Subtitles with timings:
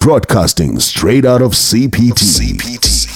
[0.00, 2.56] Broadcasting straight out of CPT.
[2.56, 3.06] CPT.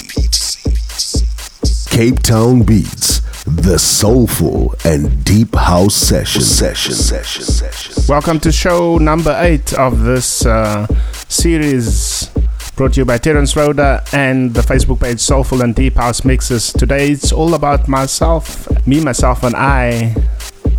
[1.91, 6.43] Cape Town Beats, the soulful and deep house session.
[6.43, 6.93] Session.
[6.93, 7.43] Session.
[7.43, 8.05] Session.
[8.07, 10.87] Welcome to show number eight of this uh,
[11.27, 12.29] series
[12.77, 16.71] brought to you by Terence Roda and the Facebook page Soulful and Deep House Mixes.
[16.71, 20.15] Today it's all about myself, me, myself, and I.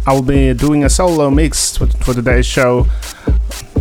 [0.06, 2.86] I will be doing a solo mix for, for today's show.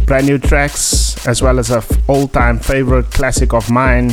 [0.07, 4.12] Brand new tracks, as well as a f- all-time favorite classic of mine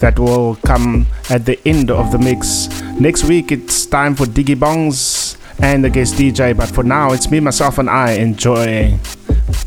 [0.00, 2.68] that will come at the end of the mix.
[3.00, 7.30] Next week it's time for Diggy Bongs and the guest DJ, but for now it's
[7.30, 8.98] me, myself, and I enjoy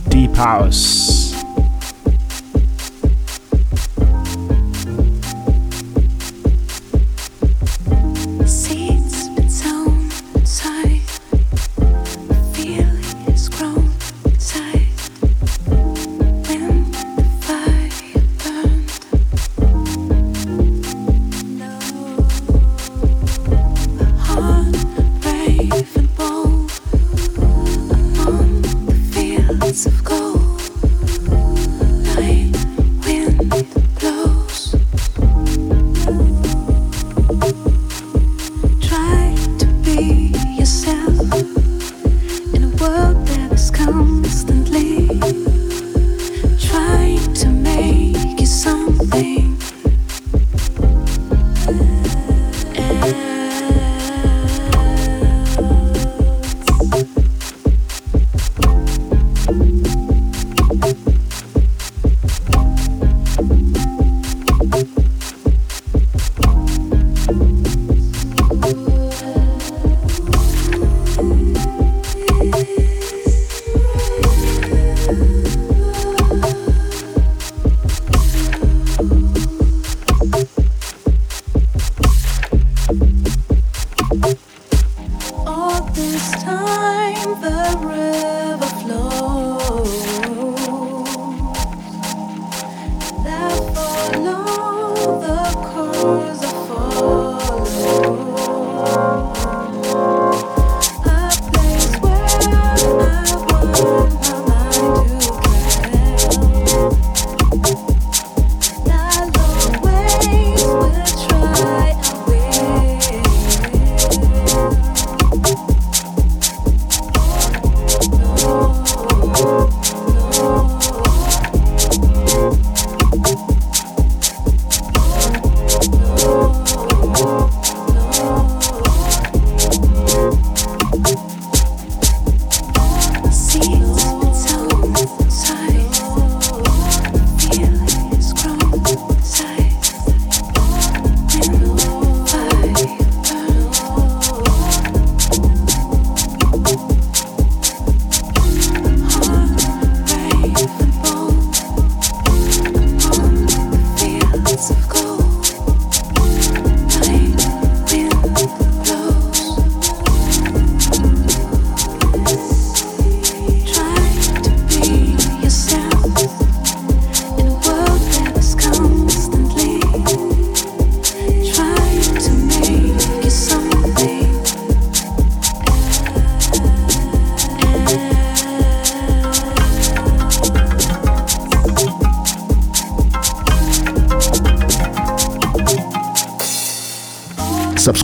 [0.09, 1.34] Deep House.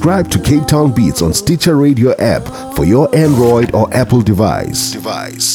[0.03, 2.43] Subscribe to Cape Town Beats on Stitcher Radio app
[2.75, 4.91] for your Android or Apple device.
[4.91, 5.52] Device.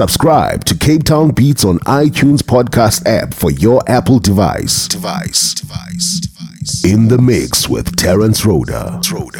[0.00, 4.88] Subscribe to Cape Town Beats on iTunes podcast app for your Apple device.
[4.88, 5.52] Device.
[5.52, 6.20] Device.
[6.20, 6.84] Device.
[6.86, 8.98] In the mix with Terence Roda.
[9.12, 9.39] Roda.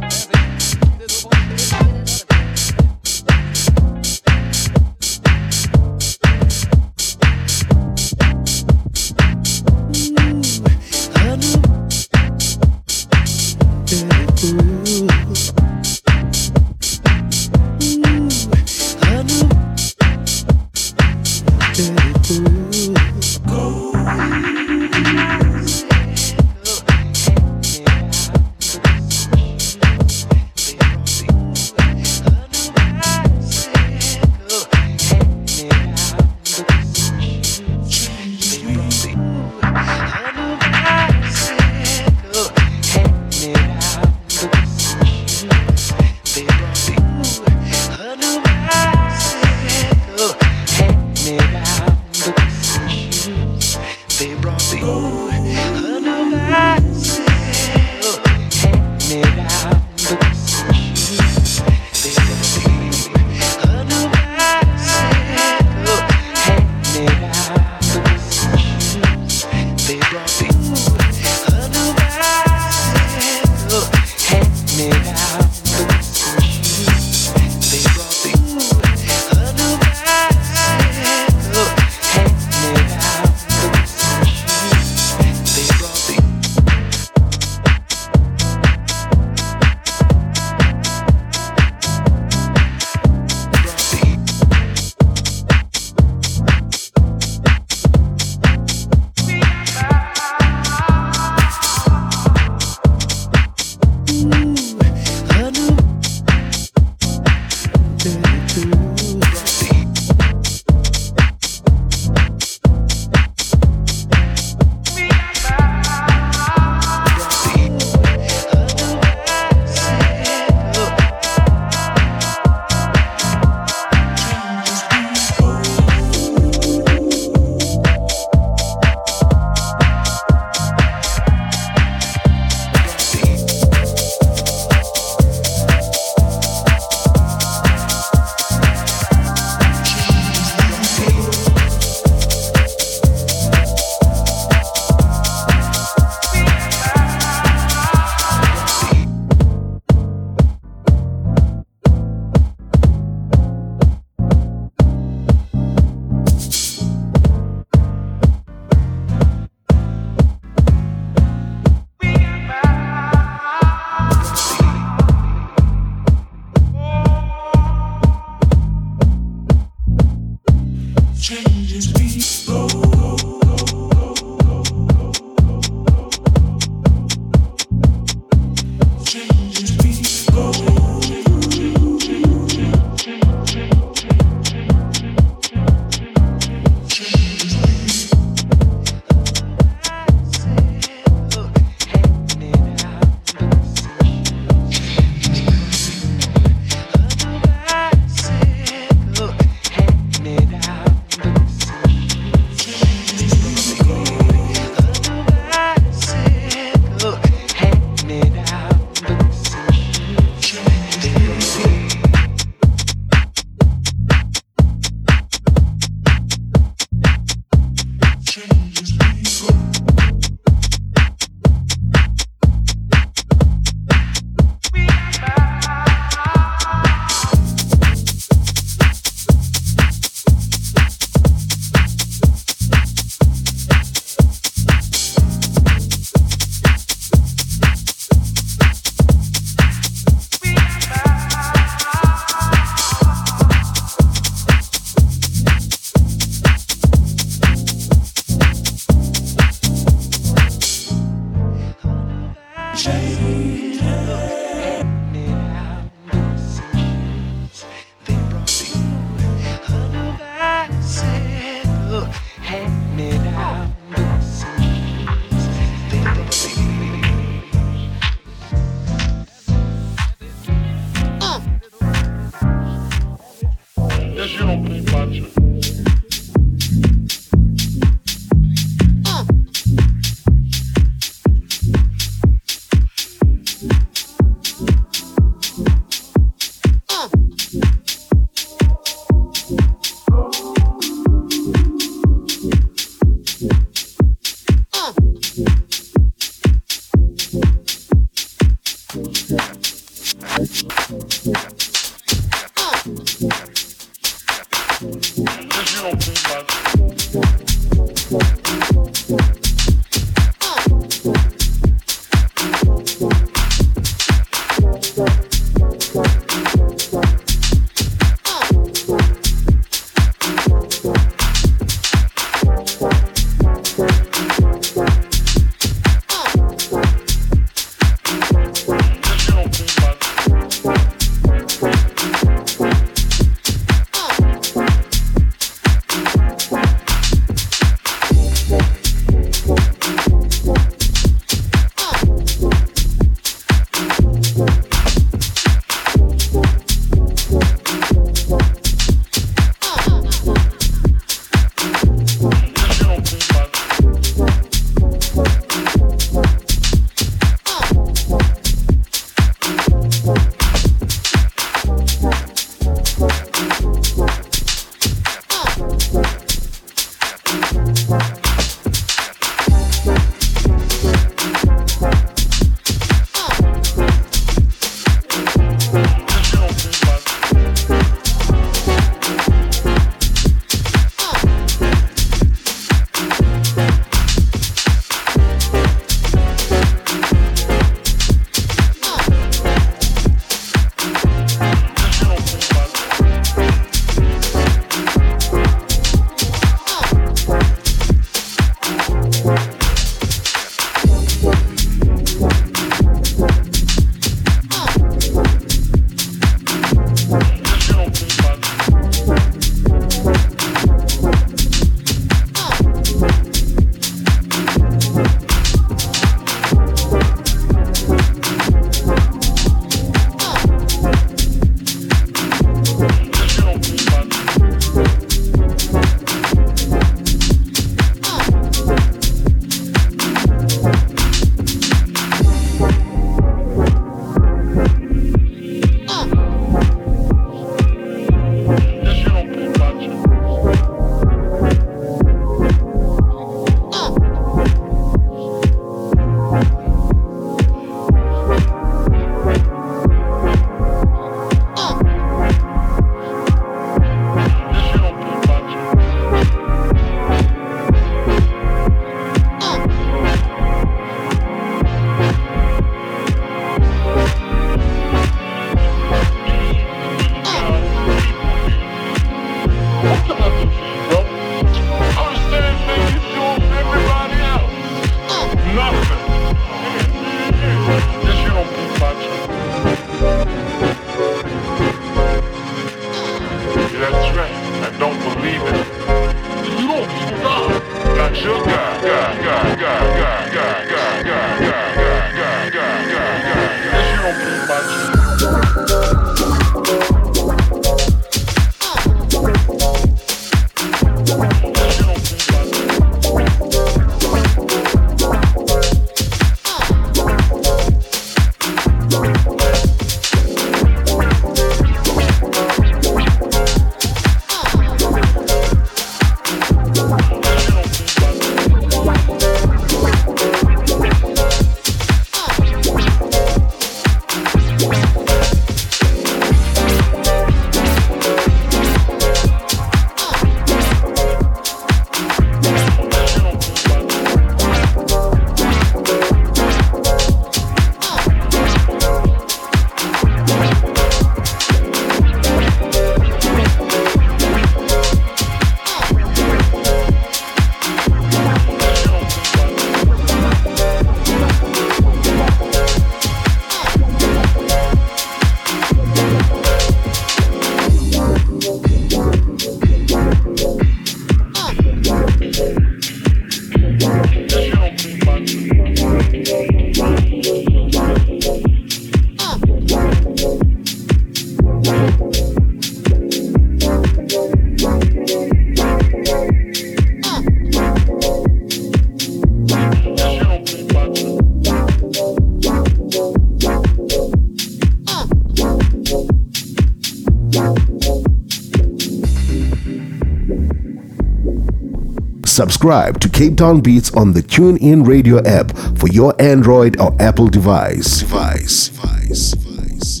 [592.64, 597.28] Subscribe to Cape Town Beats on the TuneIn Radio app for your Android or Apple
[597.28, 598.00] device.
[598.00, 598.68] Device.
[598.68, 600.00] Device.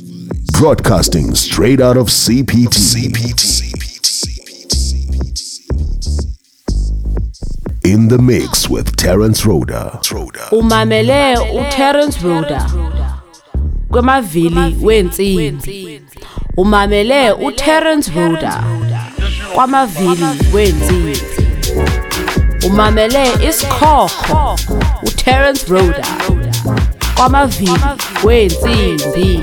[0.58, 2.68] Broadcasting straight out of CPT.
[2.72, 3.74] CPT.
[7.84, 9.44] In the mix with Terence.
[9.44, 10.00] Rhoda.
[10.50, 11.36] umamele
[14.80, 16.00] wensimbi
[16.56, 17.32] umamele
[20.52, 21.33] wensimbi
[22.64, 24.56] umamele isikhokho
[25.02, 26.06] uTerence Rhoda
[27.16, 27.72] kwamavili
[28.24, 29.40] wensimbi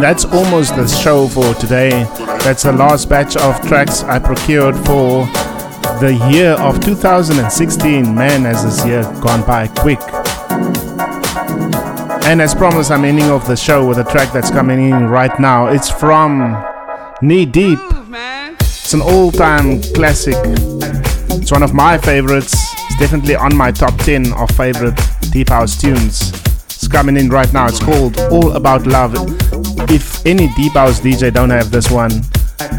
[0.00, 1.90] And that's almost the show for today.
[2.42, 5.26] That's the last batch of tracks I procured for
[6.00, 8.14] the year of 2016.
[8.14, 10.00] Man, has this year gone by quick.
[12.24, 15.38] And as promised, I'm ending off the show with a track that's coming in right
[15.38, 15.66] now.
[15.66, 16.64] It's from
[17.20, 17.78] Knee Deep.
[18.58, 20.36] It's an all time classic.
[21.42, 22.54] It's one of my favorites.
[22.54, 24.98] It's definitely on my top 10 of favorite
[25.30, 26.30] Deep House tunes.
[26.64, 27.66] It's coming in right now.
[27.66, 29.49] It's called All About Love.
[30.26, 32.10] Any Deep House DJ don't have this one,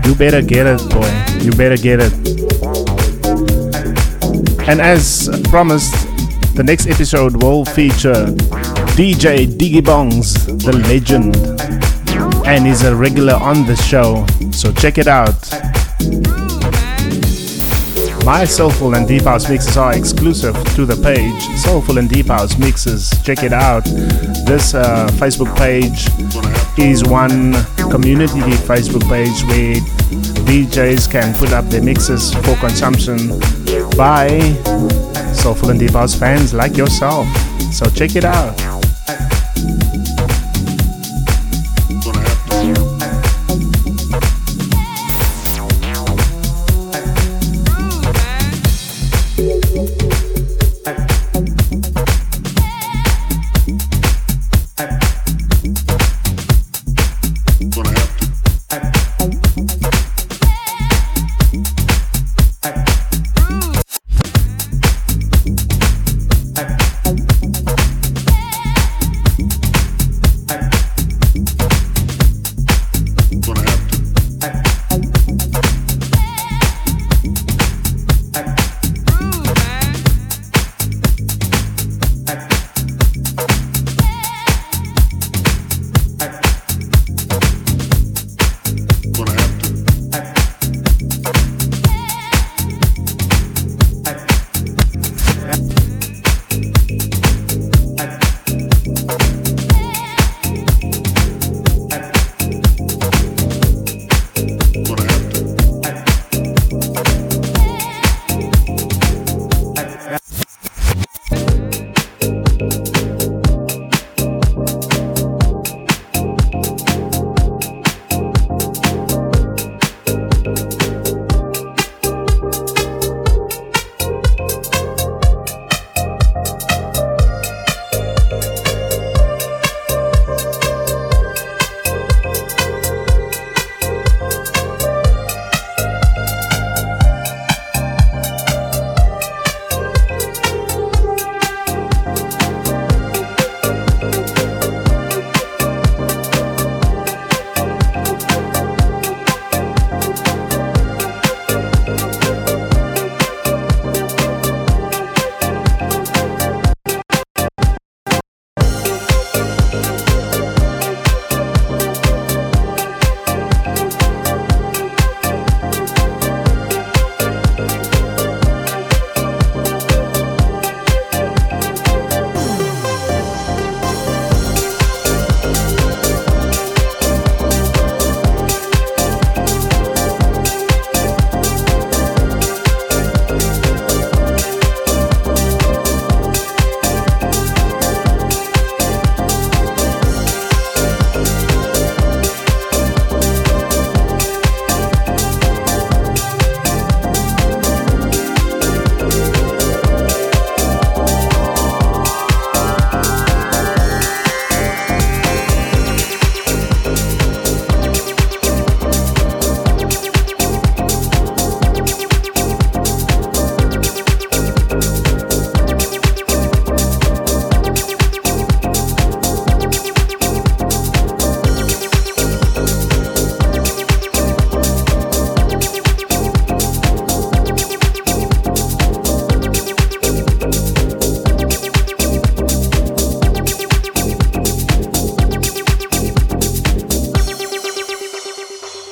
[0.06, 1.10] you better get it, boy.
[1.44, 2.14] You better get it.
[4.68, 5.92] And as promised,
[6.56, 8.28] the next episode will feature
[8.96, 11.36] DJ Diggy Bongs, the legend.
[12.46, 15.36] And he's a regular on the show, so check it out.
[18.24, 21.42] My Soulful and Deep House mixes are exclusive to the page.
[21.58, 23.10] Soulful and Deep House mixes.
[23.24, 23.84] Check it out.
[24.46, 26.08] This uh, Facebook page
[26.82, 27.54] is one
[27.92, 29.76] community Facebook page where
[30.48, 33.40] DJs can put up their mixes for consumption
[33.96, 34.40] by
[35.34, 37.28] Soulful and Deep House fans like yourself.
[37.72, 38.71] So check it out.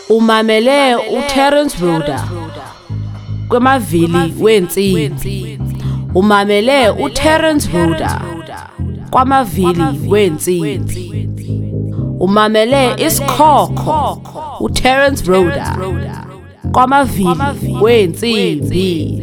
[0.10, 2.24] Umamele uTerence Rhoda
[3.48, 5.60] kwamavili wensimbi
[6.16, 8.22] umamele uTerence Rhoda
[9.10, 11.26] kwamavili wensimbi
[12.20, 14.22] umamele isikhokho
[14.60, 15.78] uTerence Rhoda
[16.72, 17.30] kwamavili
[17.82, 19.20] wensimbi